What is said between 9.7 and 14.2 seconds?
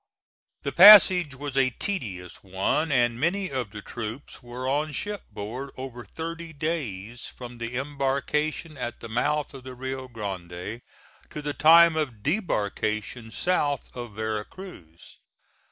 Rio Grande to the time of debarkation south of